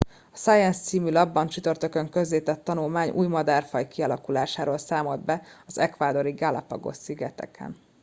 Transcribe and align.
a 0.33 0.37
science 0.37 0.79
című 0.81 1.11
lapban 1.11 1.47
csütörtökön 1.47 2.09
közzétett 2.09 2.63
tanulmány 2.63 3.09
új 3.09 3.27
madárfaj 3.27 3.87
kialakulásáról 3.87 4.77
számolt 4.77 5.23
be 5.25 5.41
az 5.65 5.77
ecuadori 5.77 6.31
galápagos 6.31 6.97
szigeteken 6.97 7.77